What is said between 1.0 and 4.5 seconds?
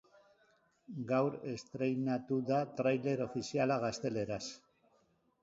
Gaur estreinatu da trailer ofiziala gazteleraz.